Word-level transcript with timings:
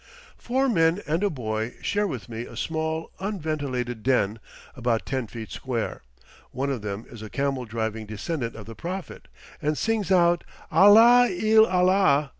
Four 0.35 0.67
men 0.67 0.99
and 1.05 1.23
a 1.23 1.29
boy 1.29 1.75
share 1.83 2.07
with 2.07 2.27
me 2.27 2.47
a 2.47 2.55
small, 2.57 3.11
unventilated 3.19 4.01
den, 4.01 4.39
about 4.75 5.05
ten 5.05 5.27
feet 5.27 5.51
square; 5.51 6.01
one 6.49 6.71
of 6.71 6.81
them 6.81 7.05
is 7.11 7.21
a 7.21 7.29
camel 7.29 7.65
driving 7.65 8.07
descendant 8.07 8.55
of 8.55 8.65
the 8.65 8.73
Prophet, 8.73 9.27
and 9.61 9.77
sings 9.77 10.11
out 10.11 10.43
"Allah 10.71 11.27
il 11.29 11.67
allah!" 11.67 12.29